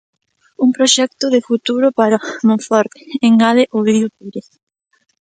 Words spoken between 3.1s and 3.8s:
engade